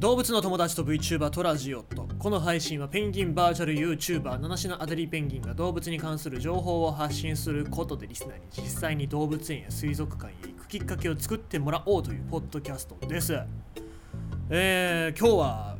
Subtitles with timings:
[0.00, 13.38] 動物の友達と VTuber トラジオットこの配信はペンギンバーチャル YouTuber 七種アデリーペンギンが動物に関する情報を発信することでリスナーに実際に動物園や水族館へ行くきっかけを作ってもらおうというポッドキャストです。
[14.48, 15.76] えー、今日は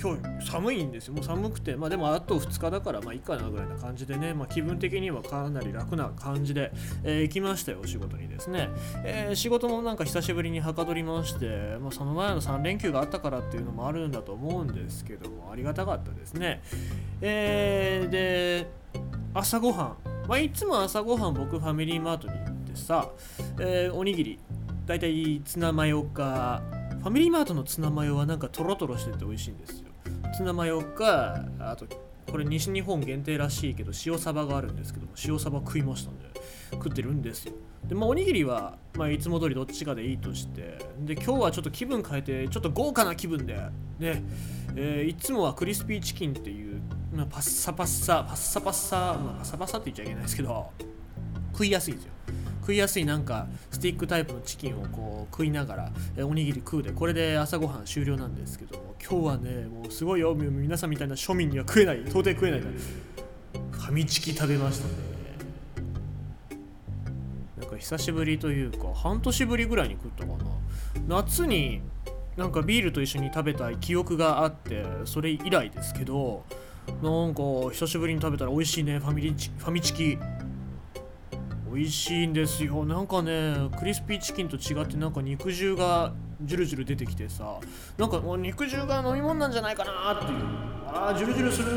[0.00, 1.14] 今日寒いんですよ。
[1.14, 1.76] もう寒くて。
[1.76, 6.72] まあでもあと2日だからまあいいかなぐらいな感じでね、まあ、気分的にはかなり楽な感じで、
[7.04, 8.68] えー、行きましたよお仕事にですね、
[9.04, 16.62] えー、仕事もなんか久しぶりにはかどりまして、まあ、その前の3連休があったからっていうのもあるんだと思うんですけどもありがたかったですね。
[17.20, 18.66] えー、で
[19.34, 19.96] 朝ごはん。
[20.28, 23.10] まあいつも朝ごはん僕ファミリーマートに行ってさ、
[23.60, 24.38] え、おにぎり。
[24.86, 26.62] だいたいツナマヨか
[27.00, 29.86] ファミリーマートのツナマヨはなんかトロトロしてて美味しいんですよ。
[30.36, 31.86] ツナマヨかあと
[32.30, 36.26] これ西日本限定らしいけど塩サバがあるんですけども塩サバ食いましたんで
[36.72, 37.54] 食ってるんですよ。
[37.86, 43.56] でまあおにぎりは、まあ、いつも通りどっちかでいいとしてで今日はちょっと気分変えてちょっと豪華な気分で
[43.98, 44.22] ね、
[44.76, 46.82] えー、いつもはクリスピーチキンっていう、
[47.14, 50.70] まあ、パッサパッサパッサパッサ、まあ、パッサパッサって言っちゃいけないですけど
[51.52, 52.12] 食いやすいんですよ。
[52.60, 62.72] 食いやすいなんかスティックタイプのチキンをこう食いながら、えおにぎり食うでこれで朝ごはん終了なんですけども今日はねもうすごいよ皆さんみたいな庶民には食えない到底食えないから。
[63.72, 64.94] ファミチキ食べましたね。
[67.58, 70.38] なんか久しぶりというか半年ぶりぐらいに食ったかな。
[71.08, 71.80] 夏に
[72.36, 76.44] なんかビールと一緒に食べた記憶があってそれ以来ですけど
[77.02, 80.18] なんか久しぶりに食べたら美味しいねファミリチファミチキ
[81.72, 82.84] 美味しいんですよ。
[82.84, 86.12] なんかねクリスピーチキンと違ってなんか肉汁が
[86.42, 87.58] ジュルジュル出てきてさ。
[87.96, 90.38] なんかもう肉汁が飲み物なんじゃないかなっていう。
[90.86, 91.68] ああジュルジュルする。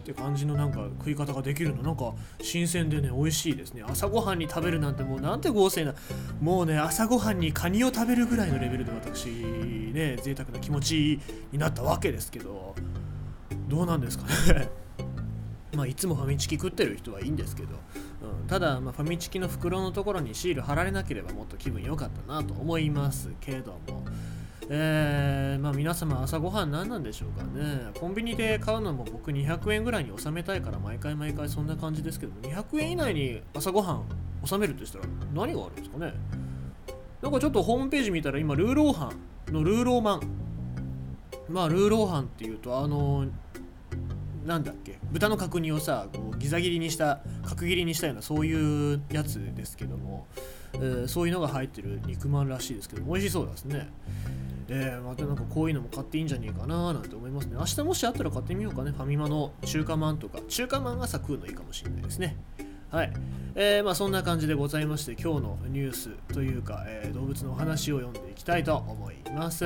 [0.00, 1.82] って感じのなんか食い方ができるの。
[1.82, 3.82] なんか新鮮でね美味しいですね。
[3.86, 5.94] 朝ごはんに食べるなんてもうなんて豪勢な。
[6.40, 11.20] もうね朝ごはんにカニを食べるぐらいのレベルで私ね贅沢な気持ち
[11.52, 12.74] になったわけですけど。
[13.70, 14.68] どうなんですかね。
[15.76, 17.76] まあいつもファミチキ食ってる人はいいんですけど、
[18.50, 24.04] ただ、まあ、ファミチキの袋のところにシール貼られなければもっと気分良かったなと思いますけども、
[24.68, 27.92] えー、まあ、皆様朝ごはん何なんでしょうかね。
[28.00, 32.40] コンビニで買うのも僕200円ぐらいに収めたいから毎回毎回そんな感じですけども。
[32.40, 34.04] 200円以内に朝ごはん
[34.44, 36.12] 収めるとしたら何があるんですかね。
[37.22, 39.12] なんかちょっとホームページ見たら今ルーローハ
[39.48, 40.22] ンのルーローマン。
[41.48, 43.26] まあルーローハンっていうとあの
[44.44, 44.98] なんだっけ？
[45.12, 50.26] 豚の角煮をさこうギザ切りにした角切りにしたようなそういうやつですけども、
[50.74, 53.88] えー、そういうのが入ってる肉まんらしいですけども美味しそうですね。
[54.72, 57.56] えー、またなんかこういうのも買っていいんじゃねえかななんて思いますね。
[57.58, 58.92] 明日もしあったら買ってみようかね。
[58.92, 60.38] ファミマの中華まんとか。
[60.48, 62.36] 中華まん朝食うのいいかもしれないですね。
[62.90, 63.12] はい、
[63.54, 69.64] えー、まあそんな感じでございまして今日のニュースというか、えー、動物のお話を読んでいきたいと思います。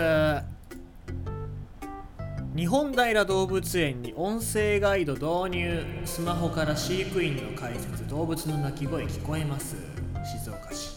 [2.55, 5.85] 日本平動物園に音声ガイド導入。
[6.05, 9.75] スマホから飼育員の解説動物の鳴き声聞こえます。
[10.25, 10.95] 静岡市。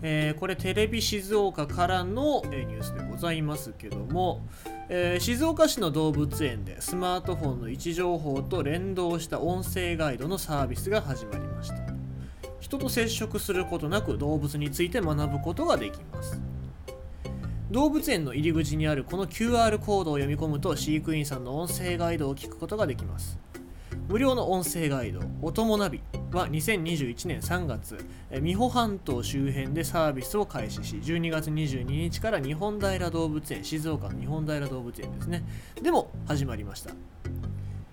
[0.00, 4.42] えー、これテレビ静岡からの、えー、ニュースでございますけども、
[4.88, 11.76] えー、静岡市の動物園でスマートフォンの位置情報と連動した音声ガイドのサービスが始まりました。
[12.60, 16.51] 人と接触することなく動物について学ぶことができます。
[17.72, 23.38] 動物園の入り口にあるこの QR コードを読み込むと飼育員さんの音声ガイドを聞くことができます。
[24.08, 26.02] 無料の音声ガイド「おともナビ」
[26.32, 27.96] は2021年3月
[28.42, 35.42] 美保半島周辺でサービスを開始し12月22日から日本平動物園静岡の日本平動物園ですね。
[35.80, 36.90] でも始まりました。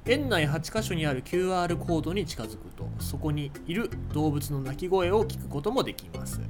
[0.06, 6.41] 園内8カ所にある QR コードに近づくとそこにいる動物の鳴き声を聞くこともできます。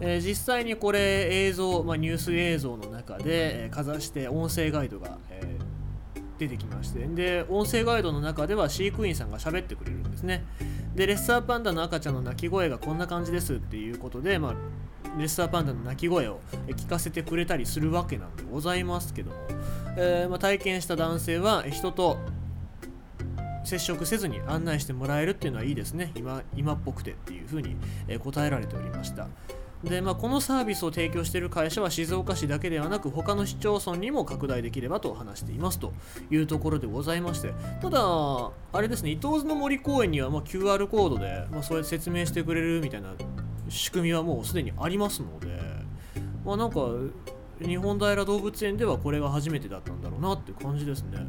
[0.00, 10.44] えー、実際にこれ映像、まあ、ニュース映像の中で、えー、かざして音声ガイドが、えー、出てきましてで音声ガイドの中では飼育員さんが喋ってくれるんですね。
[10.94, 14.54] でレッサーパンダの赤ちゃんの鳴き声がこんな感じですっていうことで、まあ、
[15.18, 19.36] レッサーパンダの鳴き声を聞かせてくれたりするわけなんでございますけども、
[19.96, 22.18] えまあ、体験した男性は人と
[23.64, 26.10] 接触せずに案内してもらえるっていうのはいいですね。
[26.16, 27.76] 今今っぽくてっていうふうに
[28.18, 29.28] 答えられておりました。
[29.84, 35.92] で、まあ、このサービスを提供している会社は静岡市だけではなく他の市町村にも拡大できればと話していますと
[36.30, 43.14] いうところでございましてただあれですね伊東津の森公園にはま QR コードで、まあ、そうやって説明してくれるみたいな
[43.68, 45.58] 仕組みはもうすでにありますので
[46.44, 46.80] まあなんか
[47.60, 51.26] 日本平動物園ではこれが初めてだったんだろうなって感じですね。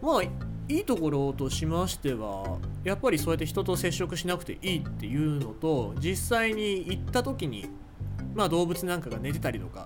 [0.00, 0.30] まあい
[0.68, 7.68] いところとしましてはやっぱりそうやって人と接触しなくていいっていうのと実際に行った時に
[8.34, 9.84] まあ、動物なんかが寝てたりとか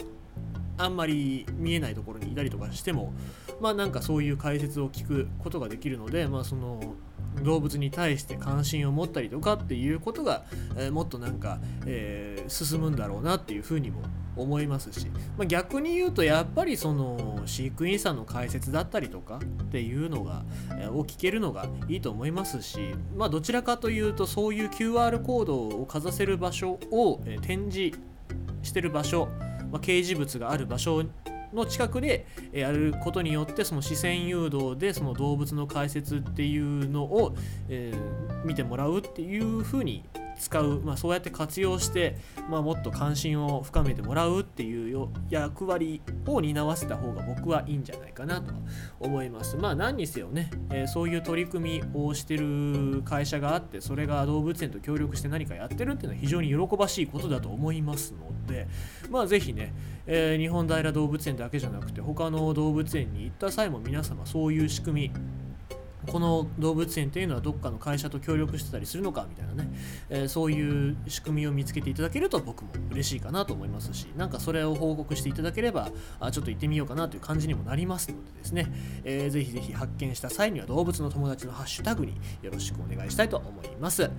[0.79, 3.13] あんまり見えないところにいたりとかしても
[3.61, 6.95] まあなんかそういう解説を聞くことができるのでまあその
[7.43, 10.45] 動物に対して関心を持ったりとかっていうことが、
[10.77, 14.03] えー、もっとなんか、えー、進むんだろうなっていうふうにも
[14.37, 20.43] 思いますし、まあ、逆に言うとやっぱりその飼育員さんの解説だったりとかっていうのが、
[20.79, 22.79] えー、を聞けるのがいいと思いますし、
[23.17, 27.99] まあ、どちらかというとそういう QR コードをかざせる場所を、え展示
[28.63, 29.29] してる場所、
[29.71, 31.05] まあ、掲示物がある場所
[31.53, 37.35] の近くでやることによってその視線誘導でその動物の解説っていうのを、
[37.69, 40.05] えー、見てもらうっていうふうに
[40.39, 42.17] 使う、まあ、そうやって活用して、
[42.49, 48.53] まあ、もっと関心を深めてもらうっていう役割を担わせた方が僕はいいんじゃないかなと
[49.01, 49.57] 思います。
[49.57, 58.69] まあ何にせよね、えー、そういう取り組みをしてる会社があってそれが動物園と協力して何かやってるっていうのは非常に喜ばしいことだと思いますので
[59.11, 59.73] まあ是非ね、
[60.07, 65.38] えー、日本平動物園だけじゃなくて他の動物園に行った際も皆様そういう仕組み
[66.09, 69.71] この動物園っていうのはどっかの会社と協力してたりするのかみたいなね、
[70.11, 75.91] えー、そういう仕組みを見つけていただけると僕も嬉しいかなと思いますしなんかそれを報告していただければ
[76.21, 78.73] あちょっと行ってみようかなという感じにもなりますのでですね、
[79.05, 84.11] えー、ぜひぜひ発見した際には動物の友達のハッシュタグによろしくお願いしたいと思います。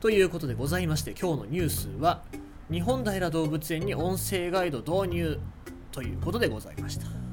[0.00, 2.22] ということでございまして今日のニュースは
[2.70, 5.38] 日本平動物園に音声ガイド導入
[5.92, 7.23] ということでございました。